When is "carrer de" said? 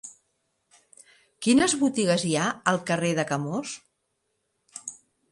2.87-3.25